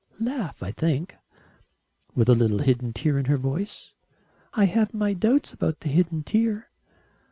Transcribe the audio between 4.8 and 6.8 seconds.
my doubts about the hidden tear."